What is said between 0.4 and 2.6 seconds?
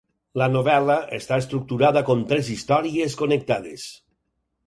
La novel·la està estructurada com tres